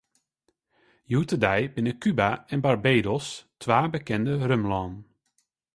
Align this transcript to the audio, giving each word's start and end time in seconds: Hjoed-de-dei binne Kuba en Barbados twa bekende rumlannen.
Hjoed-de-dei 1.09 1.61
binne 1.73 1.93
Kuba 2.01 2.29
en 2.53 2.59
Barbados 2.65 3.27
twa 3.61 3.79
bekende 3.93 4.33
rumlannen. 4.49 5.01